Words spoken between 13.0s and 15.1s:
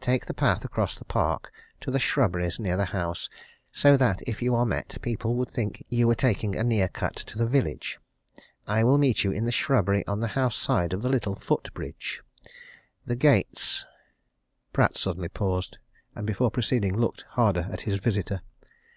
The gates'" Pratt